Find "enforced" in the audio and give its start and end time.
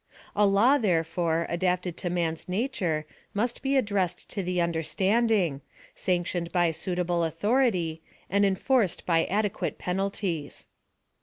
8.43-9.05